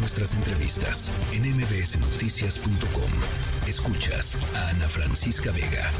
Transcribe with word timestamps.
nuestras 0.00 0.32
entrevistas 0.34 1.12
en 1.32 1.42
mbsnoticias.com. 1.56 3.10
Escuchas 3.68 4.36
a 4.54 4.70
Ana 4.70 4.88
Francisca 4.88 5.52
Vega. 5.52 5.90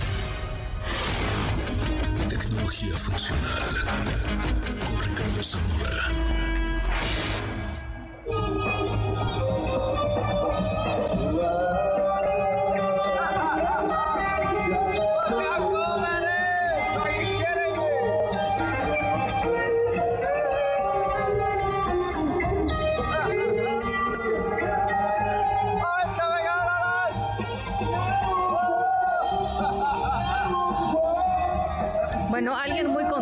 Tecnología 2.28 2.96
funcional 2.96 3.84
con 4.86 5.08
Ricardo 5.08 5.42
Zamora. 5.42 6.39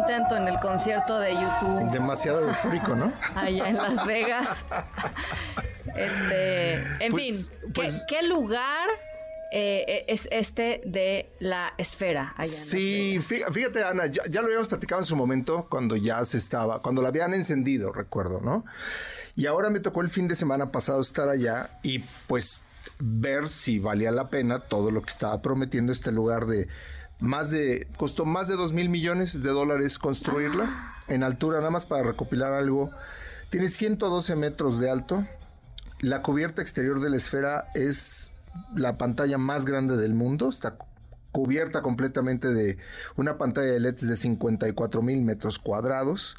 Contento 0.09 0.37
en 0.37 0.49
el 0.49 0.59
concierto 0.61 1.19
de 1.19 1.35
YouTube. 1.35 1.91
Demasiado 1.91 2.47
eufórico, 2.49 2.95
¿no? 2.95 3.13
Allá 3.35 3.69
en 3.69 3.77
Las 3.77 4.07
Vegas. 4.07 4.65
Este, 5.95 6.75
en 7.05 7.13
Pues- 7.13 7.51
fin, 7.51 7.59
¿qué, 7.75 7.83
pues- 7.83 8.05
qué 8.09 8.23
lugar 8.23 8.89
eh, 9.53 10.05
es 10.09 10.29
este 10.31 10.81
de 10.85 11.31
la 11.41 11.73
esfera 11.79 12.35
allá 12.37 12.53
en 12.53 12.59
Las 12.61 12.69
Sí, 12.69 13.11
Vegas? 13.19 13.31
fí- 13.31 13.53
fíjate, 13.53 13.85
Ana, 13.85 14.07
ya, 14.07 14.23
ya 14.31 14.41
lo 14.41 14.47
habíamos 14.49 14.69
platicado 14.69 15.01
en 15.01 15.07
su 15.07 15.17
momento 15.17 15.67
cuando 15.71 15.97
ya 15.97 16.25
se 16.25 16.37
estaba, 16.39 16.81
cuando 16.83 17.01
la 17.03 17.09
habían 17.09 17.35
encendido, 17.35 17.93
recuerdo, 17.93 18.41
¿no? 18.41 18.65
Y 19.37 19.47
ahora 19.47 19.71
me 19.71 19.81
tocó 19.81 20.01
el 20.03 20.11
fin 20.11 20.29
de 20.29 20.35
semana 20.35 20.71
pasado 20.71 21.01
estar 21.01 21.29
allá 21.29 21.71
y 21.83 22.01
pues 22.27 22.63
ver 22.99 23.49
si 23.49 23.79
valía 23.79 24.11
la 24.11 24.29
pena 24.29 24.61
todo 24.61 24.91
lo 24.91 25.03
que 25.03 25.11
estaba 25.11 25.41
prometiendo 25.43 25.93
este 25.93 26.11
lugar 26.13 26.47
de 26.47 26.69
más 27.21 27.51
de, 27.51 27.89
costó 27.97 28.25
más 28.25 28.49
de 28.49 28.55
2 28.57 28.73
mil 28.73 28.89
millones 28.89 29.43
de 29.43 29.51
dólares 29.51 29.99
construirla 29.99 30.95
en 31.09 31.23
altura, 31.23 31.59
nada 31.59 31.71
más 31.71 31.87
para 31.87 32.03
recopilar 32.03 32.53
algo. 32.53 32.91
Tiene 33.51 33.69
112 33.69 34.37
metros 34.37 34.79
de 34.79 34.91
alto. 34.91 35.27
La 36.01 36.23
cubierta 36.23 36.63
exterior 36.63 37.01
de 37.01 37.11
la 37.11 37.17
esfera 37.17 37.69
es 37.75 38.33
la 38.75 38.99
pantalla 38.99 39.39
más 39.39 39.65
grande 39.65 39.97
del 39.97 40.15
mundo. 40.15 40.49
Está 40.49 40.73
cu- 40.77 40.87
cubierta 41.33 41.83
completamente 41.83 42.53
de 42.53 42.79
una 43.17 43.37
pantalla 43.39 43.73
de 43.73 43.81
LEDs 43.81 44.07
de 44.07 44.17
54 44.17 45.03
mil 45.03 45.23
metros 45.23 45.59
cuadrados. 45.59 46.37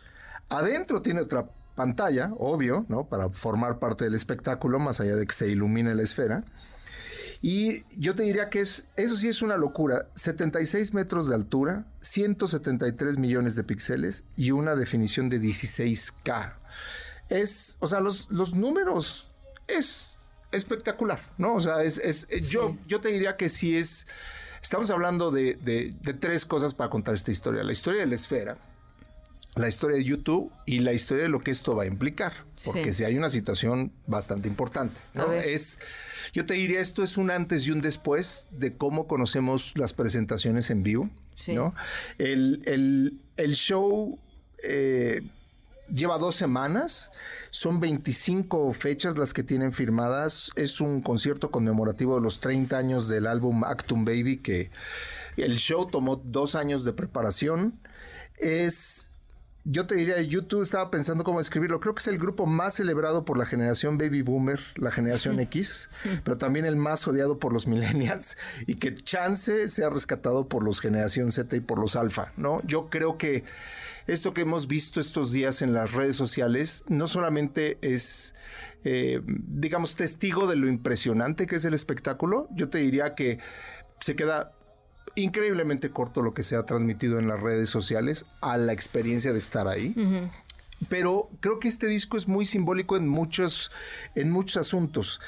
Adentro 0.49 1.01
tiene 1.01 1.21
otra 1.21 1.45
pantalla, 1.75 2.31
obvio, 2.37 2.85
¿no? 2.89 3.05
Para 3.05 3.29
formar 3.29 3.79
parte 3.79 4.05
del 4.05 4.15
espectáculo, 4.15 4.79
más 4.79 4.99
allá 4.99 5.15
de 5.15 5.25
que 5.25 5.33
se 5.33 5.47
ilumine 5.47 5.93
la 5.95 6.03
esfera. 6.03 6.43
Y 7.41 7.83
yo 7.97 8.15
te 8.15 8.23
diría 8.23 8.49
que 8.49 8.59
es, 8.59 8.85
eso 8.97 9.15
sí 9.15 9.29
es 9.29 9.41
una 9.41 9.55
locura. 9.55 10.07
76 10.15 10.93
metros 10.93 11.29
de 11.29 11.35
altura, 11.35 11.85
173 12.01 13.17
millones 13.17 13.55
de 13.55 13.63
píxeles 13.63 14.25
y 14.35 14.51
una 14.51 14.75
definición 14.75 15.29
de 15.29 15.39
16K. 15.41 16.53
Es, 17.29 17.77
o 17.79 17.87
sea, 17.87 18.01
los, 18.01 18.29
los 18.29 18.53
números 18.53 19.31
es 19.67 20.15
espectacular, 20.51 21.21
¿no? 21.37 21.55
O 21.55 21.61
sea, 21.61 21.83
es, 21.83 21.97
es- 21.99 22.27
es- 22.29 22.49
yo, 22.49 22.77
yo 22.87 22.99
te 23.01 23.09
diría 23.09 23.37
que 23.37 23.49
sí 23.49 23.77
es. 23.77 24.07
Estamos 24.61 24.89
hablando 24.89 25.31
de, 25.31 25.55
de- 25.63 25.95
de 26.01 26.13
tres 26.13 26.45
cosas 26.45 26.73
para 26.75 26.89
contar 26.89 27.13
esta 27.13 27.31
historia: 27.31 27.63
la 27.63 27.71
historia 27.71 28.01
de 28.01 28.07
la 28.07 28.15
esfera, 28.15 28.57
la 29.59 29.67
historia 29.67 29.97
de 29.97 30.03
YouTube 30.03 30.51
y 30.65 30.79
la 30.79 30.93
historia 30.93 31.23
de 31.23 31.29
lo 31.29 31.41
que 31.41 31.51
esto 31.51 31.75
va 31.75 31.83
a 31.83 31.85
implicar. 31.85 32.33
Porque 32.65 32.89
Sí. 32.89 32.93
si 32.95 33.03
hay 33.03 33.17
una 33.17 33.29
situación 33.29 33.91
bastante 34.07 34.47
importante. 34.47 34.99
Es, 35.45 35.79
yo 36.33 36.45
te 36.45 36.55
diría, 36.55 36.79
esto 36.79 37.03
es 37.03 37.17
un 37.17 37.29
antes 37.31 37.67
y 37.67 37.71
un 37.71 37.81
después 37.81 38.47
de 38.51 38.75
cómo 38.75 39.07
conocemos 39.07 39.73
las 39.75 39.93
presentaciones 39.93 40.69
en 40.69 40.83
vivo, 40.83 41.09
Sí. 41.35 41.53
¿no? 41.53 41.73
El, 42.17 42.63
el- 42.65 43.19
el 43.37 43.53
show 43.53 44.19
eh, 44.63 45.21
lleva 45.91 46.17
dos 46.17 46.35
semanas, 46.35 47.11
son 47.49 47.79
25 47.79 48.71
fechas 48.73 49.17
las 49.17 49.33
que 49.33 49.41
tienen 49.43 49.71
firmadas, 49.73 50.51
es 50.55 50.81
un 50.81 51.01
concierto 51.01 51.49
conmemorativo 51.49 52.15
de 52.15 52.21
los 52.21 52.39
30 52.41 52.77
años 52.77 53.07
del 53.07 53.25
álbum 53.25 53.63
Actum 53.63 54.03
Baby, 54.05 54.37
que 54.37 54.69
el 55.37 55.57
show 55.57 55.87
tomó 55.87 56.17
dos 56.17 56.55
años 56.55 56.83
de 56.83 56.91
preparación, 56.93 57.79
es... 58.37 59.08
Yo 59.71 59.85
te 59.85 59.93
diría, 59.93 60.19
YouTube 60.19 60.63
estaba 60.63 60.89
pensando 60.89 61.23
cómo 61.23 61.39
escribirlo. 61.39 61.79
Creo 61.79 61.93
que 61.93 61.99
es 61.99 62.07
el 62.07 62.17
grupo 62.17 62.47
más 62.47 62.73
celebrado 62.73 63.23
por 63.23 63.37
la 63.37 63.45
generación 63.45 63.99
baby 63.99 64.23
boomer, 64.23 64.59
la 64.73 64.89
generación 64.89 65.39
X, 65.41 65.91
pero 66.23 66.39
también 66.39 66.65
el 66.65 66.75
más 66.75 67.07
odiado 67.07 67.37
por 67.37 67.53
los 67.53 67.67
millennials 67.67 68.35
y 68.65 68.75
que 68.75 68.95
chance 68.95 69.69
sea 69.69 69.91
rescatado 69.91 70.47
por 70.47 70.63
los 70.63 70.79
generación 70.79 71.31
Z 71.31 71.55
y 71.55 71.59
por 71.59 71.77
los 71.77 71.95
alfa, 71.95 72.33
¿no? 72.35 72.65
Yo 72.65 72.89
creo 72.89 73.19
que 73.19 73.43
esto 74.07 74.33
que 74.33 74.41
hemos 74.41 74.67
visto 74.67 74.99
estos 74.99 75.31
días 75.31 75.61
en 75.61 75.71
las 75.71 75.93
redes 75.93 76.15
sociales 76.15 76.83
no 76.87 77.07
solamente 77.07 77.77
es, 77.81 78.33
eh, 78.83 79.21
digamos, 79.23 79.95
testigo 79.95 80.47
de 80.47 80.55
lo 80.55 80.67
impresionante 80.67 81.45
que 81.45 81.57
es 81.57 81.65
el 81.65 81.75
espectáculo, 81.75 82.47
yo 82.55 82.69
te 82.69 82.79
diría 82.79 83.13
que 83.13 83.37
se 83.99 84.15
queda 84.15 84.53
increíblemente 85.15 85.91
corto 85.91 86.21
lo 86.21 86.33
que 86.33 86.43
se 86.43 86.55
ha 86.55 86.63
transmitido 86.63 87.19
en 87.19 87.27
las 87.27 87.39
redes 87.39 87.69
sociales 87.69 88.25
a 88.41 88.57
la 88.57 88.73
experiencia 88.73 89.31
de 89.33 89.39
estar 89.39 89.67
ahí. 89.67 89.93
Pero 90.87 91.29
creo 91.41 91.59
que 91.59 91.67
este 91.67 91.87
disco 91.87 92.15
es 92.15 92.27
muy 92.27 92.45
simbólico 92.45 92.95
en 92.95 93.07
muchos, 93.07 93.71
en 94.15 94.31
muchos 94.31 94.57
asuntos. 94.57 95.19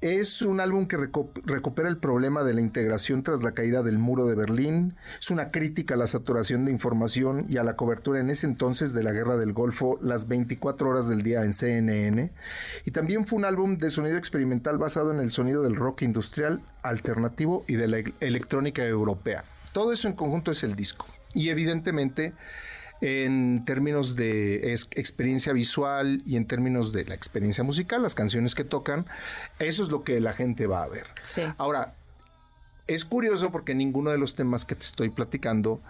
Es 0.00 0.40
un 0.40 0.60
álbum 0.60 0.86
que 0.86 0.96
recupera 0.96 1.88
el 1.88 1.98
problema 1.98 2.44
de 2.44 2.54
la 2.54 2.60
integración 2.60 3.22
tras 3.22 3.42
la 3.42 3.52
caída 3.52 3.82
del 3.82 3.98
muro 3.98 4.26
de 4.26 4.36
Berlín. 4.36 4.96
Es 5.18 5.30
una 5.30 5.50
crítica 5.50 5.94
a 5.94 5.98
la 5.98 6.06
saturación 6.06 6.64
de 6.64 6.70
información 6.70 7.46
y 7.48 7.56
a 7.56 7.64
la 7.64 7.76
cobertura 7.76 8.20
en 8.20 8.30
ese 8.30 8.46
entonces 8.46 8.94
de 8.94 9.02
la 9.02 9.12
guerra 9.12 9.36
del 9.36 9.52
Golfo 9.52 9.98
las 10.00 10.28
24 10.28 10.88
horas 10.88 11.08
del 11.08 11.22
día 11.22 11.42
en 11.44 11.52
CNN. 11.52 12.30
Y 12.84 12.92
también 12.92 13.26
fue 13.26 13.38
un 13.38 13.44
álbum 13.44 13.78
de 13.78 13.90
sonido 13.90 14.16
experimental 14.16 14.78
basado 14.78 15.12
en 15.12 15.18
el 15.18 15.32
sonido 15.32 15.62
del 15.62 15.76
rock 15.76 16.02
industrial, 16.02 16.62
alternativo 16.82 17.64
y 17.66 17.74
de 17.74 17.88
la 17.88 17.98
e- 17.98 18.14
electrónica 18.20 18.84
europea. 18.84 19.44
Todo 19.72 19.92
eso 19.92 20.08
en 20.08 20.14
conjunto 20.14 20.50
es 20.50 20.62
el 20.62 20.76
disco. 20.76 21.06
Y 21.34 21.50
evidentemente 21.50 22.32
en 23.00 23.64
términos 23.64 24.16
de 24.16 24.72
experiencia 24.72 25.52
visual 25.52 26.22
y 26.26 26.36
en 26.36 26.46
términos 26.46 26.92
de 26.92 27.04
la 27.04 27.14
experiencia 27.14 27.64
musical, 27.64 28.02
las 28.02 28.14
canciones 28.14 28.54
que 28.54 28.64
tocan, 28.64 29.06
eso 29.58 29.82
es 29.82 29.88
lo 29.88 30.04
que 30.04 30.20
la 30.20 30.34
gente 30.34 30.66
va 30.66 30.82
a 30.82 30.88
ver. 30.88 31.06
Sí. 31.24 31.42
Ahora, 31.56 31.94
es 32.86 33.04
curioso 33.04 33.50
porque 33.50 33.74
ninguno 33.74 34.10
de 34.10 34.18
los 34.18 34.34
temas 34.34 34.64
que 34.64 34.74
te 34.74 34.84
estoy 34.84 35.10
platicando 35.10 35.80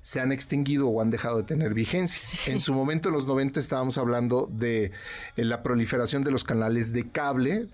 se 0.00 0.20
han 0.20 0.32
extinguido 0.32 0.88
o 0.88 1.00
han 1.00 1.10
dejado 1.10 1.38
de 1.38 1.42
tener 1.42 1.74
vigencia. 1.74 2.52
En 2.52 2.60
su 2.60 2.72
momento, 2.72 3.08
en 3.08 3.14
los 3.14 3.26
90, 3.26 3.58
estábamos 3.58 3.98
hablando 3.98 4.48
de 4.50 4.92
eh, 5.36 5.44
la 5.44 5.62
proliferación 5.62 6.22
de 6.22 6.30
los 6.30 6.44
canales 6.44 6.92
de 6.92 7.10
cable. 7.10 7.68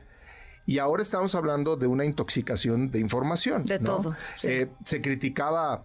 Y 0.64 0.78
ahora 0.78 1.02
estamos 1.02 1.34
hablando 1.34 1.76
de 1.76 1.86
una 1.86 2.04
intoxicación 2.04 2.91
de 2.91 3.00
información. 3.00 3.64
De 3.64 3.78
¿no? 3.78 3.84
todo, 3.84 4.16
sí. 4.36 4.48
Eh, 4.48 4.69
se 4.84 5.02
criticaba 5.02 5.84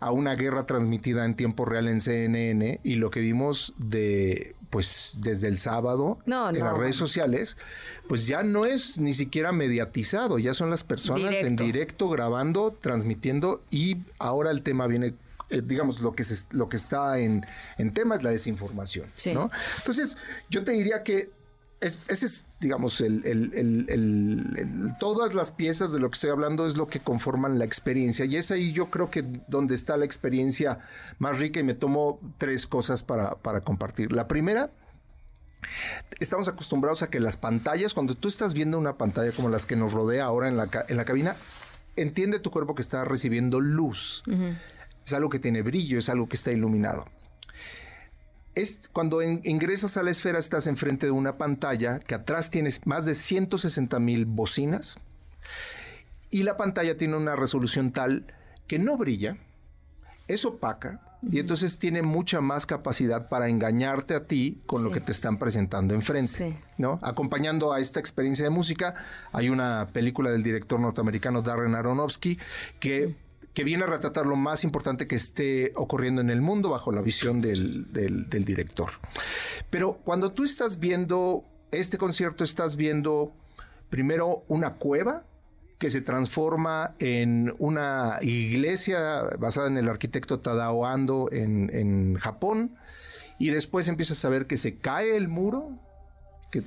a 0.00 0.10
una 0.10 0.34
guerra 0.34 0.66
transmitida 0.66 1.24
en 1.24 1.34
tiempo 1.36 1.64
real 1.64 1.88
en 1.88 2.00
CNN 2.00 2.80
y 2.82 2.94
lo 2.96 3.10
que 3.10 3.20
vimos 3.20 3.72
de 3.78 4.54
pues 4.70 5.12
desde 5.18 5.48
el 5.48 5.58
sábado 5.58 6.18
No, 6.24 6.48
en 6.48 6.58
no, 6.58 6.64
las 6.64 6.76
redes 6.78 6.96
sociales 6.96 7.56
pues 8.08 8.26
ya 8.26 8.42
no 8.42 8.64
es 8.64 8.98
ni 8.98 9.12
siquiera 9.12 9.52
mediatizado 9.52 10.38
ya 10.38 10.54
son 10.54 10.70
las 10.70 10.82
personas 10.82 11.34
en 11.34 11.56
Directo. 11.56 11.64
directo 11.64 12.08
grabando 12.08 12.72
transmitiendo 12.80 13.62
y 13.70 13.98
ahora 14.18 14.50
el 14.50 14.62
tema 14.62 14.86
viene 14.86 15.14
eh, 15.50 15.60
digamos 15.62 16.00
lo 16.00 16.14
que 16.14 16.24
se, 16.24 16.46
lo 16.56 16.68
que 16.70 16.78
está 16.78 17.18
en, 17.18 17.44
en 17.76 17.92
tema 17.92 18.14
es 18.14 18.22
la 18.22 18.30
desinformación 18.30 19.06
Sí. 19.14 19.34
¿no? 19.34 19.50
entonces 19.78 20.16
yo 20.48 20.64
te 20.64 20.72
diría 20.72 21.02
que 21.02 21.30
es- 21.82 22.00
ese 22.08 22.26
es, 22.26 22.46
digamos, 22.60 23.00
el, 23.00 23.24
el- 23.26 23.52
el- 23.88 24.94
todas 24.98 25.34
las 25.34 25.50
piezas 25.50 25.92
de 25.92 26.00
lo 26.00 26.08
que 26.10 26.14
estoy 26.14 26.30
hablando 26.30 26.66
es 26.66 26.76
lo 26.76 26.86
que 26.86 27.00
conforman 27.00 27.58
la 27.58 27.64
experiencia. 27.64 28.24
Y 28.24 28.36
es 28.36 28.50
ahí 28.50 28.72
yo 28.72 28.88
creo 28.90 29.10
que 29.10 29.22
donde 29.48 29.74
está 29.74 29.96
la 29.96 30.04
experiencia 30.04 30.78
más 31.18 31.38
rica 31.38 31.60
y 31.60 31.64
me 31.64 31.74
tomo 31.74 32.18
tres 32.38 32.66
cosas 32.66 33.02
para, 33.02 33.34
para 33.36 33.60
compartir. 33.60 34.12
La 34.12 34.28
primera, 34.28 34.70
estamos 36.20 36.48
acostumbrados 36.48 37.02
a 37.02 37.10
que 37.10 37.20
las 37.20 37.36
pantallas, 37.36 37.94
cuando 37.94 38.14
tú 38.16 38.28
estás 38.28 38.54
viendo 38.54 38.78
una 38.78 38.96
pantalla 38.96 39.32
como 39.32 39.48
las 39.48 39.66
que 39.66 39.76
nos 39.76 39.92
rodea 39.92 40.24
ahora 40.24 40.48
en 40.48 40.56
la, 40.56 40.68
en 40.88 40.96
la 40.96 41.04
cabina, 41.04 41.36
entiende 41.96 42.38
tu 42.38 42.50
cuerpo 42.50 42.74
que 42.74 42.82
está 42.82 43.04
recibiendo 43.04 43.60
luz. 43.60 44.22
Es 45.04 45.12
algo 45.12 45.30
que 45.30 45.38
tiene 45.38 45.62
brillo, 45.62 45.98
es 45.98 46.08
algo 46.08 46.28
que 46.28 46.36
está 46.36 46.52
iluminado. 46.52 47.06
Es 48.54 48.88
cuando 48.92 49.22
en- 49.22 49.40
ingresas 49.44 49.96
a 49.96 50.02
la 50.02 50.10
esfera 50.10 50.38
estás 50.38 50.66
enfrente 50.66 51.06
de 51.06 51.12
una 51.12 51.38
pantalla 51.38 51.98
que 52.00 52.14
atrás 52.14 52.50
tienes 52.50 52.86
más 52.86 53.04
de 53.06 53.14
160 53.14 53.98
mil 53.98 54.26
bocinas 54.26 54.98
y 56.30 56.42
la 56.42 56.56
pantalla 56.56 56.96
tiene 56.96 57.16
una 57.16 57.36
resolución 57.36 57.92
tal 57.92 58.26
que 58.66 58.78
no 58.78 58.96
brilla, 58.96 59.36
es 60.28 60.44
opaca, 60.44 61.00
Y 61.30 61.38
entonces 61.38 61.78
tiene 61.78 62.02
mucha 62.02 62.40
más 62.40 62.66
capacidad 62.66 63.28
para 63.28 63.48
engañarte 63.48 64.14
a 64.16 64.24
ti 64.26 64.60
con 64.66 64.82
lo 64.82 64.90
que 64.90 65.00
te 65.00 65.12
están 65.12 65.38
presentando 65.38 65.94
enfrente. 65.94 66.28
¿no? 66.78 66.98
Acompañando 67.00 67.72
a 67.72 67.78
esta 67.78 68.00
experiencia 68.00 68.42
de 68.44 68.50
música, 68.50 68.96
hay 69.32 69.48
una 69.48 69.86
película 69.92 70.30
del 70.32 70.42
director 70.42 70.80
norteamericano 70.80 71.40
Darren 71.40 71.76
Aronofsky 71.76 72.38
que 72.80 73.14
que 73.54 73.64
viene 73.64 73.84
a 73.84 73.86
retratar 73.86 74.26
lo 74.26 74.36
más 74.36 74.64
importante 74.64 75.06
que 75.06 75.16
esté 75.16 75.72
ocurriendo 75.76 76.20
en 76.20 76.30
el 76.30 76.40
mundo 76.40 76.70
bajo 76.70 76.90
la 76.90 77.02
visión 77.02 77.40
del, 77.40 77.92
del, 77.92 78.44
director. 78.44 78.90
Pero 79.70 79.98
cuando 80.04 80.32
tú 80.32 80.44
estás 80.44 80.78
viendo 80.78 81.44
este 81.70 81.98
concierto, 81.98 82.44
estás 82.44 82.76
viendo 82.76 83.32
primero 83.90 84.44
una 84.48 84.74
cueva 84.74 85.24
que 85.78 85.90
se 85.90 86.00
transforma 86.00 86.94
en 86.98 87.54
una 87.58 88.18
iglesia 88.22 89.22
basada 89.38 89.66
en 89.66 89.76
el 89.76 89.88
arquitecto 89.88 90.40
Tadao 90.40 90.86
Ando 90.86 91.28
en, 91.32 91.70
en 91.74 92.14
Japón, 92.14 92.76
y 93.38 93.50
después 93.50 93.88
empiezas 93.88 94.24
a 94.24 94.28
ver 94.28 94.46
que 94.46 94.56
se 94.56 94.76
cae 94.76 95.16
el 95.16 95.28
muro 95.28 95.78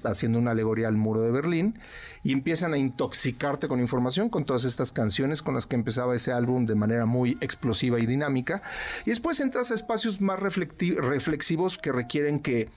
haciendo 0.03 0.39
una 0.39 0.51
alegoría 0.51 0.87
al 0.87 0.97
muro 0.97 1.21
de 1.21 1.31
Berlín, 1.31 1.79
y 2.23 2.31
empiezan 2.31 2.73
a 2.73 2.77
intoxicarte 2.77 3.67
con 3.67 3.79
información, 3.79 4.29
con 4.29 4.45
todas 4.45 4.63
estas 4.63 4.91
canciones 4.91 5.41
con 5.41 5.53
las 5.53 5.67
que 5.67 5.75
empezaba 5.75 6.15
ese 6.15 6.31
álbum 6.31 6.65
de 6.65 6.75
manera 6.75 7.05
muy 7.05 7.37
explosiva 7.41 7.99
y 7.99 8.05
dinámica, 8.05 8.61
y 9.05 9.09
después 9.09 9.39
entras 9.39 9.71
a 9.71 9.75
espacios 9.75 10.21
más 10.21 10.39
reflexivos 10.39 11.77
que 11.77 11.91
requieren 11.91 12.39
que 12.39 12.69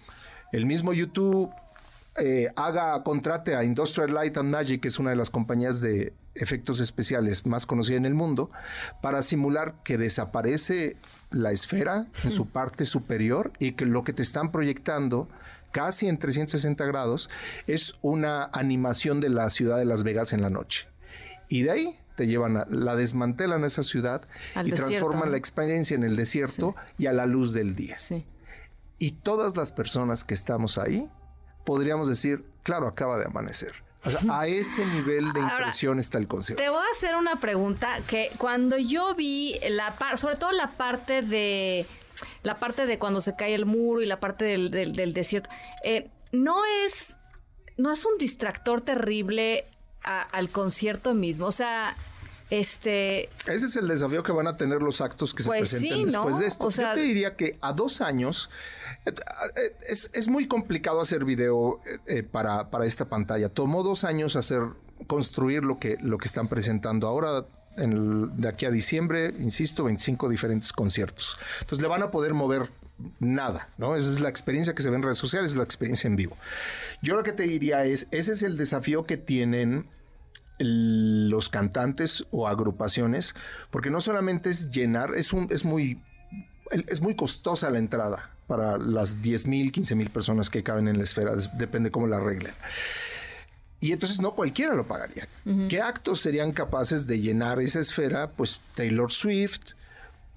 el 0.52 0.66
mismo 0.66 0.92
YouTube 0.92 1.50
eh, 2.20 2.48
haga, 2.56 3.02
contrate 3.04 3.54
a 3.54 3.62
Industrial 3.62 4.12
Light 4.12 4.36
and 4.36 4.50
Magic, 4.50 4.80
que 4.80 4.88
es 4.88 4.98
una 4.98 5.10
de 5.10 5.16
las 5.16 5.30
compañías 5.30 5.80
de 5.80 6.12
efectos 6.38 6.80
especiales 6.80 7.46
más 7.46 7.66
conocida 7.66 7.96
en 7.96 8.06
el 8.06 8.14
mundo, 8.14 8.50
para 9.02 9.22
simular 9.22 9.82
que 9.84 9.98
desaparece 9.98 10.96
la 11.30 11.52
esfera 11.52 12.06
en 12.24 12.30
su 12.30 12.46
parte 12.46 12.86
superior 12.86 13.52
y 13.58 13.72
que 13.72 13.84
lo 13.84 14.04
que 14.04 14.12
te 14.12 14.22
están 14.22 14.50
proyectando 14.50 15.28
casi 15.70 16.08
en 16.08 16.18
360 16.18 16.84
grados, 16.86 17.28
es 17.66 17.94
una 18.02 18.44
animación 18.52 19.20
de 19.20 19.28
la 19.28 19.50
ciudad 19.50 19.78
de 19.78 19.84
Las 19.84 20.02
Vegas 20.02 20.32
en 20.32 20.42
la 20.42 20.50
noche. 20.50 20.88
Y 21.48 21.62
de 21.62 21.70
ahí 21.70 21.98
te 22.16 22.26
llevan 22.26 22.56
a, 22.56 22.66
la 22.68 22.96
desmantelan 22.96 23.64
esa 23.64 23.82
ciudad 23.82 24.22
y 24.64 24.72
transforman 24.72 25.30
la 25.30 25.36
experiencia 25.36 25.94
en 25.94 26.02
el 26.02 26.16
desierto 26.16 26.74
y 26.98 27.06
a 27.06 27.12
la 27.12 27.26
luz 27.26 27.52
del 27.52 27.74
día. 27.74 27.96
Y 28.98 29.12
todas 29.12 29.56
las 29.56 29.72
personas 29.72 30.24
que 30.24 30.34
estamos 30.34 30.78
ahí, 30.78 31.08
podríamos 31.64 32.08
decir, 32.08 32.44
claro, 32.62 32.88
acaba 32.88 33.18
de 33.18 33.26
amanecer. 33.26 33.87
O 34.04 34.10
sea, 34.10 34.20
a 34.30 34.46
ese 34.46 34.86
nivel 34.86 35.32
de 35.32 35.40
impresión 35.40 35.98
está 35.98 36.18
el 36.18 36.28
concierto. 36.28 36.62
Te 36.62 36.68
voy 36.68 36.78
a 36.78 36.90
hacer 36.92 37.16
una 37.16 37.36
pregunta 37.40 38.00
que 38.06 38.30
cuando 38.38 38.78
yo 38.78 39.14
vi 39.14 39.58
la 39.68 39.96
sobre 40.16 40.36
todo 40.36 40.52
la 40.52 40.76
parte 40.76 41.22
de 41.22 41.86
la 42.42 42.58
parte 42.58 42.86
de 42.86 42.98
cuando 42.98 43.20
se 43.20 43.34
cae 43.34 43.54
el 43.54 43.66
muro 43.66 44.00
y 44.00 44.06
la 44.06 44.20
parte 44.20 44.44
del, 44.44 44.70
del, 44.70 45.12
desierto, 45.12 45.50
eh, 45.84 46.10
no 46.32 46.64
es 46.84 47.18
no 47.76 47.92
es 47.92 48.04
un 48.04 48.18
distractor 48.18 48.80
terrible 48.80 49.66
al 50.02 50.50
concierto 50.50 51.14
mismo. 51.14 51.46
O 51.46 51.52
sea, 51.52 51.96
este. 52.50 53.28
Ese 53.46 53.66
es 53.66 53.76
el 53.76 53.88
desafío 53.88 54.22
que 54.22 54.32
van 54.32 54.46
a 54.46 54.56
tener 54.56 54.82
los 54.82 55.00
actos 55.00 55.34
que 55.34 55.42
se 55.42 55.48
pues 55.48 55.70
presenten 55.70 56.06
después 56.06 56.38
de 56.38 56.46
esto. 56.46 56.68
Yo 56.70 56.94
te 56.94 57.00
diría 57.00 57.36
que 57.36 57.58
a 57.60 57.72
dos 57.72 58.00
años 58.00 58.50
eh, 59.06 59.12
eh, 59.56 59.76
es, 60.12 60.28
muy 60.28 60.48
complicado 60.48 61.00
hacer 61.00 61.24
video 61.24 61.80
para, 62.30 62.70
para 62.70 62.86
esta 62.86 63.06
pantalla. 63.06 63.48
Tomó 63.48 63.82
dos 63.82 64.04
años 64.04 64.36
hacer 64.36 64.62
construir 65.06 65.62
lo 65.62 65.78
que, 65.78 65.96
lo 66.00 66.18
que 66.18 66.26
están 66.26 66.48
presentando 66.48 67.06
ahora 67.06 67.46
de 67.86 68.48
aquí 68.48 68.66
a 68.66 68.70
diciembre, 68.70 69.32
insisto, 69.38 69.84
25 69.84 70.28
diferentes 70.28 70.72
conciertos. 70.72 71.38
Entonces 71.60 71.82
le 71.82 71.88
van 71.88 72.02
a 72.02 72.10
poder 72.10 72.34
mover 72.34 72.70
nada, 73.20 73.68
¿no? 73.78 73.94
Esa 73.94 74.10
es 74.10 74.20
la 74.20 74.28
experiencia 74.28 74.74
que 74.74 74.82
se 74.82 74.90
ve 74.90 74.96
en 74.96 75.02
redes 75.02 75.18
sociales, 75.18 75.52
es 75.52 75.56
la 75.56 75.62
experiencia 75.62 76.08
en 76.08 76.16
vivo. 76.16 76.36
Yo 77.02 77.14
lo 77.14 77.22
que 77.22 77.32
te 77.32 77.44
diría 77.44 77.84
es, 77.84 78.08
ese 78.10 78.32
es 78.32 78.42
el 78.42 78.56
desafío 78.56 79.06
que 79.06 79.16
tienen 79.16 79.88
los 80.58 81.48
cantantes 81.48 82.24
o 82.30 82.48
agrupaciones, 82.48 83.34
porque 83.70 83.90
no 83.90 84.00
solamente 84.00 84.50
es 84.50 84.70
llenar, 84.70 85.14
es, 85.14 85.32
un, 85.32 85.48
es, 85.50 85.64
muy, 85.64 86.00
es 86.70 87.00
muy 87.00 87.14
costosa 87.14 87.70
la 87.70 87.78
entrada 87.78 88.30
para 88.46 88.78
las 88.78 89.22
10 89.22 89.46
mil, 89.46 89.72
15 89.72 89.94
mil 89.94 90.10
personas 90.10 90.50
que 90.50 90.62
caben 90.62 90.88
en 90.88 90.98
la 90.98 91.04
esfera, 91.04 91.34
depende 91.54 91.90
cómo 91.90 92.06
la 92.06 92.16
arreglen. 92.16 92.54
Y 93.80 93.92
entonces 93.92 94.20
no 94.20 94.34
cualquiera 94.34 94.74
lo 94.74 94.88
pagaría. 94.88 95.28
¿Qué 95.68 95.80
actos 95.80 96.20
serían 96.20 96.52
capaces 96.52 97.06
de 97.06 97.20
llenar 97.20 97.60
esa 97.60 97.78
esfera? 97.78 98.32
Pues 98.32 98.60
Taylor 98.74 99.12
Swift, 99.12 99.74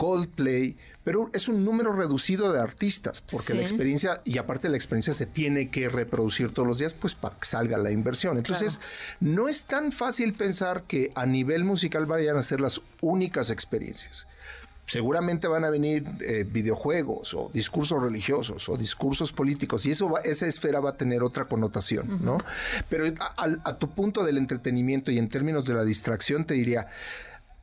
Coldplay, 0.01 0.77
pero 1.03 1.29
es 1.31 1.47
un 1.47 1.63
número 1.63 1.93
reducido 1.93 2.51
de 2.51 2.59
artistas, 2.59 3.21
porque 3.21 3.53
la 3.53 3.61
experiencia, 3.61 4.19
y 4.25 4.39
aparte 4.39 4.67
la 4.67 4.75
experiencia 4.75 5.13
se 5.13 5.27
tiene 5.27 5.69
que 5.69 5.89
reproducir 5.89 6.51
todos 6.55 6.67
los 6.67 6.79
días, 6.79 6.95
pues 6.95 7.13
para 7.13 7.37
que 7.37 7.45
salga 7.45 7.77
la 7.77 7.91
inversión. 7.91 8.35
Entonces, 8.37 8.81
no 9.19 9.47
es 9.47 9.65
tan 9.65 9.91
fácil 9.91 10.33
pensar 10.33 10.85
que 10.87 11.11
a 11.13 11.27
nivel 11.27 11.65
musical 11.65 12.07
vayan 12.07 12.35
a 12.35 12.41
ser 12.41 12.61
las 12.61 12.81
únicas 13.01 13.51
experiencias 13.51 14.25
seguramente 14.87 15.47
van 15.47 15.63
a 15.63 15.69
venir 15.69 16.03
eh, 16.19 16.43
videojuegos 16.45 17.33
o 17.35 17.49
discursos 17.53 18.01
religiosos 18.01 18.67
o 18.67 18.75
discursos 18.75 19.31
políticos 19.31 19.85
y 19.85 19.91
eso 19.91 20.17
esa 20.23 20.47
esfera 20.47 20.81
va 20.81 20.89
a 20.89 20.97
tener 20.97 21.23
otra 21.23 21.45
connotación, 21.45 22.19
¿no? 22.21 22.39
Pero 22.89 23.05
a, 23.37 23.77
tu 23.77 23.91
punto 23.91 24.25
del 24.25 24.37
entretenimiento 24.37 25.09
y 25.11 25.17
en 25.17 25.29
términos 25.29 25.65
de 25.65 25.75
la 25.75 25.85
distracción 25.85 26.43
te 26.43 26.55
diría, 26.55 26.87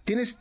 tienes 0.05 0.38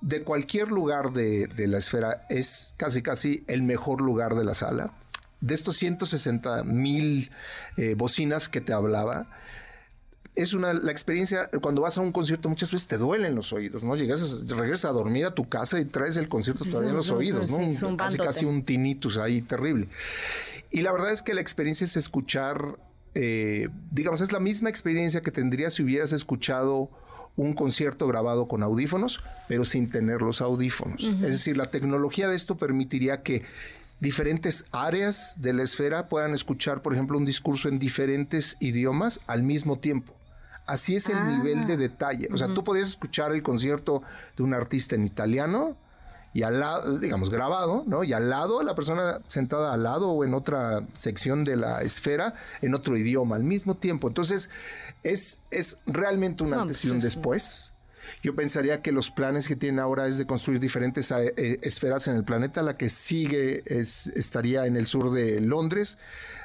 de 0.00 0.22
cualquier 0.22 0.68
lugar 0.68 1.12
de, 1.12 1.48
la 1.66 1.78
esfera 1.78 2.26
es 2.28 2.74
casi 2.76 3.02
casi 3.02 3.44
el 3.46 3.62
mejor 3.62 4.00
lugar 4.00 4.34
de 4.34 4.44
la 4.44 4.54
sala. 4.54 4.92
De 5.40 5.54
estos 5.54 5.76
160 5.76 6.64
mil 6.64 7.30
eh, 7.76 7.94
bocinas 7.96 8.48
que 8.48 8.60
te 8.60 8.72
hablaba, 8.72 9.28
es 10.36 10.52
una 10.52 10.72
la 10.72 10.92
experiencia 10.92 11.50
cuando 11.60 11.82
vas 11.82 11.98
a 11.98 12.02
un 12.02 12.12
concierto 12.12 12.48
muchas 12.48 12.70
veces 12.70 12.86
te 12.86 12.98
duelen 12.98 13.34
los 13.34 13.52
oídos, 13.52 13.82
¿no? 13.82 13.96
Llegas 13.96 14.46
regresas 14.46 14.86
a 14.86 14.92
dormir 14.92 15.26
a 15.26 15.34
tu 15.34 15.48
casa 15.48 15.80
y 15.80 15.84
traes 15.86 16.16
el 16.16 16.28
concierto 16.28 16.64
todavía 16.64 16.90
en 16.90 16.96
los 16.96 17.10
oídos, 17.10 17.50
¿no? 17.50 17.96
casi 17.96 18.16
casi 18.16 18.44
un 18.44 18.64
tinnitus 18.64 19.18
ahí 19.18 19.42
terrible. 19.42 19.88
Y 20.70 20.82
la 20.82 20.92
verdad 20.92 21.12
es 21.12 21.22
que 21.22 21.34
la 21.34 21.40
experiencia 21.40 21.84
es 21.84 21.96
escuchar 21.96 22.78
eh, 23.14 23.68
digamos, 23.90 24.20
es 24.20 24.32
la 24.32 24.38
misma 24.38 24.70
experiencia 24.70 25.20
que 25.20 25.32
tendrías 25.32 25.74
si 25.74 25.82
hubieras 25.82 26.12
escuchado 26.12 26.90
un 27.36 27.54
concierto 27.54 28.06
grabado 28.06 28.48
con 28.48 28.62
audífonos, 28.62 29.22
pero 29.48 29.64
sin 29.64 29.90
tener 29.90 30.22
los 30.22 30.40
audífonos. 30.40 31.02
Es 31.02 31.32
decir, 31.32 31.56
la 31.56 31.70
tecnología 31.70 32.28
de 32.28 32.36
esto 32.36 32.56
permitiría 32.56 33.22
que 33.22 33.44
diferentes 34.00 34.66
áreas 34.72 35.40
de 35.40 35.52
la 35.52 35.62
esfera 35.62 36.08
puedan 36.08 36.32
escuchar, 36.34 36.82
por 36.82 36.92
ejemplo, 36.92 37.18
un 37.18 37.24
discurso 37.24 37.68
en 37.68 37.78
diferentes 37.78 38.56
idiomas 38.60 39.20
al 39.26 39.42
mismo 39.42 39.78
tiempo. 39.78 40.14
Así 40.66 40.94
es 40.94 41.08
el 41.08 41.26
nivel 41.26 41.66
de 41.66 41.74
ah. 41.74 41.76
detalle. 41.76 42.28
O 42.32 42.36
sea, 42.36 42.48
tú 42.48 42.62
podías 42.62 42.88
escuchar 42.88 43.32
el 43.32 43.42
concierto 43.42 44.02
de 44.36 44.42
un 44.42 44.54
artista 44.54 44.94
en 44.94 45.04
italiano 45.04 45.76
y 46.32 46.42
al 46.42 46.60
lado, 46.60 46.98
digamos, 46.98 47.30
grabado, 47.30 47.82
¿no? 47.86 48.04
Y 48.04 48.12
al 48.12 48.30
lado, 48.30 48.62
la 48.62 48.74
persona 48.74 49.20
sentada 49.26 49.72
al 49.72 49.82
lado 49.82 50.10
o 50.10 50.24
en 50.24 50.34
otra 50.34 50.86
sección 50.92 51.44
de 51.44 51.56
la 51.56 51.82
esfera, 51.82 52.34
en 52.62 52.74
otro 52.74 52.96
idioma, 52.96 53.36
al 53.36 53.42
mismo 53.42 53.76
tiempo. 53.76 54.08
Entonces, 54.08 54.48
es, 55.02 55.42
es 55.50 55.78
realmente 55.86 56.44
un 56.44 56.54
antes 56.54 56.84
y 56.84 56.88
un 56.88 56.94
pues 56.94 57.02
después. 57.02 57.72
Yo 58.22 58.34
pensaría 58.34 58.82
que 58.82 58.92
los 58.92 59.10
planes 59.10 59.48
que 59.48 59.56
tienen 59.56 59.80
ahora 59.80 60.06
es 60.06 60.18
de 60.18 60.26
construir 60.26 60.60
diferentes 60.60 61.10
eh, 61.10 61.58
esferas 61.62 62.08
en 62.08 62.16
el 62.16 62.24
planeta. 62.24 62.62
La 62.62 62.76
que 62.76 62.88
sigue 62.88 63.62
es, 63.66 64.08
estaría 64.08 64.66
en 64.66 64.76
el 64.76 64.86
sur 64.86 65.10
de 65.10 65.40
Londres. 65.40 65.98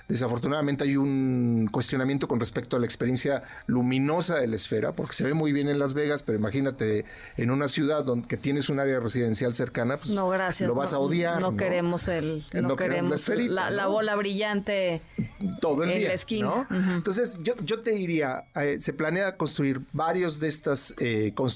Desafortunadamente 0.08 0.84
hay 0.84 0.98
un 0.98 1.68
cuestionamiento 1.72 2.28
con 2.28 2.40
respecto 2.40 2.76
a 2.76 2.80
la 2.80 2.86
experiencia 2.86 3.42
luminosa 3.66 4.36
de 4.36 4.48
la 4.48 4.56
esfera, 4.56 4.92
porque 4.92 5.14
se 5.14 5.24
ve 5.24 5.34
muy 5.34 5.52
bien 5.52 5.68
en 5.68 5.80
Las 5.80 5.96
Vegas, 5.96 6.22
pero 6.22 6.38
imagínate 6.38 7.06
en 7.38 7.50
una 7.50 7.68
ciudad 7.68 8.06
donde 8.06 8.28
que 8.28 8.38
tienes 8.38 8.70
un 8.70 8.80
área 8.80 9.00
residencial 9.00 9.56
cercana, 9.56 9.98
pues 9.98 10.12
no, 10.12 10.30
gracias, 10.30 10.68
lo 10.68 10.76
vas 10.76 10.94
a 10.94 11.00
odiar. 11.00 11.42
No, 11.42 11.58
queremos 11.58 12.08
el, 12.08 12.44
no, 12.54 12.76
queremos 12.76 13.28
la, 13.28 13.88
bola 13.88 14.16
brillante 14.16 15.02
todo 15.60 15.84
el 15.84 15.90
en 15.90 16.00
día, 16.00 16.08
la 16.10 16.14
esquina. 16.14 16.68
Entonces 16.70 17.40
yo, 17.42 17.56
yo 17.64 17.80
te 17.80 17.92
diría, 17.92 18.46
eh, 18.56 18.78
se 18.80 18.94
planea 18.94 19.38
construir 19.38 19.82
varios 19.92 20.40
de 20.40 20.48
estas 20.48 20.94
eh, 21.00 21.32
construcciones 21.34 21.55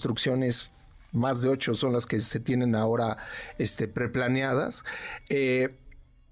más 1.11 1.41
de 1.41 1.49
ocho 1.49 1.73
son 1.73 1.93
las 1.93 2.05
que 2.05 2.19
se 2.19 2.39
tienen 2.39 2.75
ahora 2.75 3.17
este, 3.57 3.87
preplaneadas, 3.87 4.83
eh, 5.29 5.75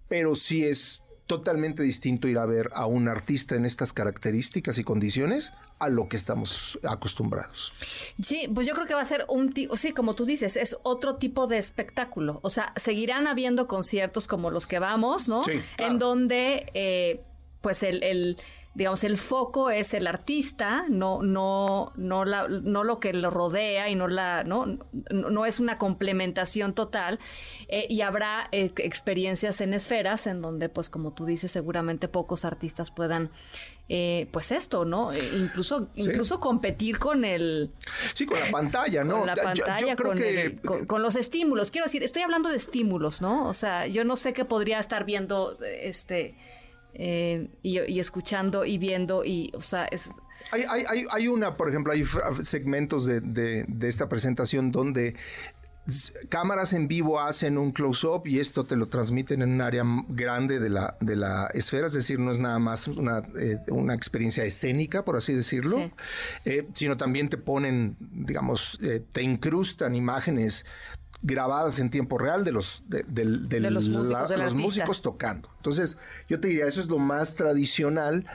pero 0.07 0.35
sí 0.35 0.65
es 0.65 1.01
totalmente 1.27 1.83
distinto 1.83 2.27
ir 2.29 2.37
a 2.37 2.45
ver 2.45 2.71
a 2.73 2.85
un 2.85 3.09
artista 3.09 3.55
en 3.55 3.65
estas 3.65 3.91
características 3.91 4.77
y 4.77 4.83
condiciones 4.83 5.53
a 5.77 5.89
lo 5.89 6.07
que 6.07 6.15
estamos 6.15 6.79
acostumbrados. 6.83 7.73
Sí, 8.21 8.49
pues 8.53 8.65
yo 8.65 8.73
creo 8.73 8.87
que 8.87 8.93
va 8.93 9.01
a 9.01 9.05
ser 9.05 9.25
un 9.27 9.51
tipo, 9.51 9.75
sí, 9.75 9.91
como 9.91 10.15
tú 10.15 10.25
dices, 10.25 10.55
es 10.55 10.77
otro 10.83 11.17
tipo 11.17 11.45
de 11.45 11.57
espectáculo. 11.57 12.39
O 12.43 12.49
sea, 12.49 12.71
seguirán 12.77 13.27
habiendo 13.27 13.67
conciertos 13.67 14.27
como 14.27 14.49
los 14.49 14.67
que 14.67 14.79
vamos, 14.79 15.27
¿no? 15.27 15.43
Sí, 15.43 15.59
En 15.77 15.99
donde, 15.99 16.71
eh, 16.73 17.21
pues 17.61 17.83
el, 17.83 18.37
digamos, 18.77 19.03
el 19.03 19.17
foco 19.17 19.71
es 19.71 19.95
el 19.95 20.05
artista, 20.05 20.85
no, 20.87 21.23
no, 21.23 21.93
no, 21.95 22.25
la, 22.25 22.47
no 22.47 22.83
lo 22.83 22.99
que 22.99 23.11
lo 23.11 23.31
rodea 23.31 23.89
y 23.89 23.95
no 23.95 24.07
la, 24.07 24.43
no, 24.43 24.77
no 25.09 25.45
es 25.47 25.59
una 25.59 25.79
complementación 25.79 26.73
total. 26.75 27.19
Eh, 27.69 27.87
y 27.89 28.01
habrá 28.01 28.47
eh, 28.51 28.71
experiencias 28.77 29.61
en 29.61 29.73
esferas 29.73 30.27
en 30.27 30.43
donde, 30.43 30.69
pues, 30.69 30.91
como 30.91 31.11
tú 31.11 31.25
dices, 31.25 31.49
seguramente 31.49 32.07
pocos 32.07 32.45
artistas 32.45 32.91
puedan 32.91 33.31
eh, 33.89 34.27
pues 34.31 34.51
esto, 34.51 34.85
¿no? 34.85 35.11
incluso, 35.15 35.89
incluso 35.95 36.39
competir 36.39 36.99
con 36.99 37.25
el... 37.25 37.71
Sí, 38.13 38.27
con 38.27 38.39
la 38.39 38.51
pantalla, 38.51 39.03
¿no? 39.03 39.19
Con 39.19 39.27
la 39.27 39.35
pantalla, 39.37 39.95
con, 39.95 41.01
los 41.01 41.15
estímulos. 41.15 41.71
Quiero 41.71 41.85
decir, 41.85 42.03
estoy 42.03 42.21
hablando 42.21 42.49
de 42.49 42.57
estímulos, 42.57 43.23
¿no? 43.23 43.47
O 43.47 43.55
sea, 43.55 43.87
yo 43.87 44.03
no 44.03 44.17
sé 44.17 44.33
qué 44.33 44.45
podría 44.45 44.77
estar 44.77 45.03
viendo 45.03 45.57
este 45.63 46.35
eh, 46.99 47.47
y, 47.61 47.99
escuchando 47.99 48.65
y 48.65 48.79
viendo 48.79 49.23
y, 49.23 49.51
o 49.55 49.61
sea, 49.61 49.85
es... 49.85 50.09
Hay, 50.51 50.63
hay, 50.67 51.05
hay 51.09 51.27
una, 51.27 51.57
por 51.57 51.69
ejemplo, 51.69 51.93
hay 51.93 52.03
segmentos 52.41 53.05
de, 53.05 53.21
de, 53.21 53.87
esta 53.87 54.07
presentación 54.07 54.71
donde 54.71 55.15
cámaras 56.29 56.73
en 56.73 56.87
vivo 56.87 57.19
hacen 57.19 57.57
un 57.57 57.71
close-up 57.71 58.27
y 58.27 58.39
esto 58.39 58.65
te 58.65 58.75
lo 58.75 58.87
transmiten 58.87 59.41
en 59.41 59.53
un 59.53 59.61
área 59.61 59.83
grande 60.09 60.59
de 60.59 60.69
la, 60.69 60.97
de 60.99 61.15
la 61.15 61.47
esfera, 61.53 61.87
es 61.87 61.93
decir, 61.93 62.19
no 62.19 62.31
es 62.31 62.39
nada 62.39 62.59
más 62.59 62.87
una, 62.87 63.23
eh, 63.39 63.59
una 63.67 63.93
experiencia 63.93 64.43
escénica, 64.43 65.05
por 65.05 65.15
así 65.15 65.33
decirlo, 65.33 65.91
eh, 66.45 66.67
sino 66.73 66.97
también 66.97 67.29
te 67.29 67.37
ponen, 67.37 67.95
digamos, 67.99 68.79
te 69.11 69.21
incrustan 69.21 69.95
imágenes 69.95 70.65
grabadas 71.21 71.79
en 71.79 71.89
tiempo 71.89 72.17
real 72.17 72.43
de 72.43 72.51
los, 72.51 72.83
de, 72.87 73.03
los, 73.71 73.87
músicos, 74.53 75.01
tocando. 75.01 75.49
Entonces, 75.57 75.97
yo 76.29 76.39
te 76.39 76.47
diría, 76.47 76.67
eso 76.67 76.79
es 76.79 76.87
lo 76.87 76.99
más 76.99 77.35
tradicional, 77.35 78.25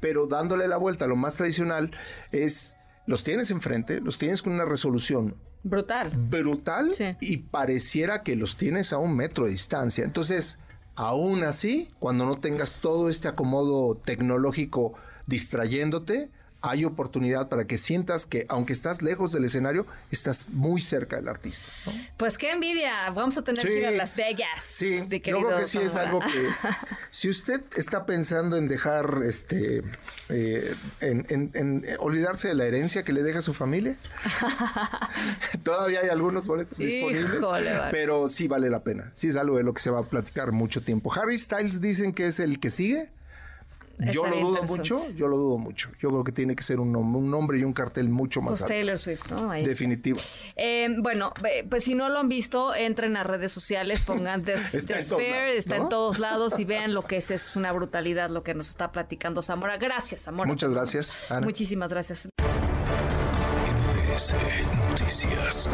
pero 0.00 0.26
dándole 0.26 0.68
la 0.68 0.76
vuelta, 0.76 1.06
lo 1.06 1.16
más 1.16 1.34
tradicional 1.34 1.90
es, 2.32 2.76
los 3.06 3.24
tienes 3.24 3.50
enfrente, 3.50 4.00
los 4.00 4.18
tienes 4.18 4.42
con 4.42 4.52
una 4.52 4.64
resolución 4.64 5.36
brutal. 5.64 6.12
Brutal 6.14 6.90
y 7.20 7.38
pareciera 7.38 8.22
que 8.22 8.36
los 8.36 8.56
tienes 8.56 8.92
a 8.92 8.98
un 8.98 9.16
metro 9.16 9.46
de 9.46 9.50
distancia. 9.50 10.04
Entonces, 10.04 10.58
aún 10.94 11.42
así, 11.42 11.90
cuando 11.98 12.24
no 12.24 12.38
tengas 12.38 12.76
todo 12.80 13.10
este 13.10 13.26
acomodo 13.26 13.96
tecnológico 13.96 14.94
distrayéndote, 15.26 16.30
hay 16.64 16.84
oportunidad 16.84 17.48
para 17.48 17.66
que 17.66 17.76
sientas 17.76 18.24
que 18.24 18.46
aunque 18.48 18.72
estás 18.72 19.02
lejos 19.02 19.32
del 19.32 19.44
escenario, 19.44 19.86
estás 20.10 20.48
muy 20.48 20.80
cerca 20.80 21.16
del 21.16 21.28
artista. 21.28 21.92
Pues 22.16 22.38
qué 22.38 22.52
envidia, 22.52 23.10
vamos 23.10 23.36
a 23.36 23.42
tener 23.42 23.66
que 23.66 23.80
ir 23.80 23.86
a 23.86 23.90
Las 23.90 24.16
Vegas. 24.16 24.48
Sí, 24.66 25.00
yo 25.08 25.20
creo 25.20 25.58
que 25.58 25.64
sí 25.66 25.78
es 25.78 25.94
algo 25.94 26.20
que 26.20 26.48
si 27.10 27.28
usted 27.28 27.62
está 27.76 28.06
pensando 28.06 28.56
en 28.56 28.66
dejar, 28.66 29.20
este, 29.24 29.82
eh, 30.30 30.74
en, 31.00 31.84
olvidarse 31.98 32.48
de 32.48 32.54
la 32.54 32.64
herencia 32.64 33.02
que 33.04 33.12
le 33.12 33.22
deja 33.22 33.40
a 33.40 33.42
su 33.42 33.52
familia, 33.52 33.96
todavía 35.62 36.00
hay 36.00 36.08
algunos 36.08 36.46
boletos 36.46 36.78
disponibles, 36.78 37.44
pero 37.90 38.26
sí 38.28 38.48
vale 38.48 38.70
la 38.70 38.82
pena. 38.82 39.10
Sí 39.12 39.28
es 39.28 39.36
algo 39.36 39.58
de 39.58 39.64
lo 39.64 39.74
que 39.74 39.82
se 39.82 39.90
va 39.90 40.00
a 40.00 40.04
platicar 40.04 40.52
mucho 40.52 40.82
tiempo. 40.82 41.12
Harry 41.12 41.38
Styles 41.38 41.82
dicen 41.82 42.14
que 42.14 42.26
es 42.26 42.40
el 42.40 42.58
que 42.58 42.70
sigue. 42.70 43.10
Yo 43.98 44.26
lo 44.26 44.36
dudo 44.38 44.62
mucho, 44.64 44.98
yo 45.14 45.28
lo 45.28 45.36
dudo 45.36 45.58
mucho. 45.58 45.90
Yo 46.00 46.08
creo 46.08 46.24
que 46.24 46.32
tiene 46.32 46.56
que 46.56 46.62
ser 46.62 46.80
un, 46.80 46.94
un 46.96 47.30
nombre 47.30 47.58
y 47.58 47.64
un 47.64 47.72
cartel 47.72 48.08
mucho 48.08 48.40
más 48.40 48.58
pues 48.58 48.68
Taylor 48.68 48.98
Swift, 48.98 49.30
¿no? 49.30 49.50
Definitivo. 49.52 50.18
Eh, 50.56 50.88
bueno, 51.00 51.32
pues 51.68 51.84
si 51.84 51.94
no 51.94 52.08
lo 52.08 52.18
han 52.18 52.28
visto, 52.28 52.74
entren 52.74 53.16
a 53.16 53.24
redes 53.24 53.52
sociales, 53.52 54.00
pongan 54.00 54.44
The, 54.44 54.54
está, 54.54 55.00
Sphere, 55.00 55.56
está 55.56 55.76
en 55.76 55.88
todos 55.88 56.18
lados 56.18 56.58
y 56.58 56.64
vean 56.64 56.94
lo 56.94 57.04
que 57.04 57.18
es. 57.18 57.30
Es 57.30 57.56
una 57.56 57.72
brutalidad 57.72 58.30
lo 58.30 58.42
que 58.42 58.54
nos 58.54 58.68
está 58.68 58.92
platicando 58.92 59.42
Zamora. 59.42 59.76
Gracias, 59.76 60.22
Zamora. 60.22 60.48
Muchas 60.48 60.72
gracias. 60.72 61.32
Muchísimas 61.42 61.90
gracias. 61.90 62.28
Noticias. 64.90 65.68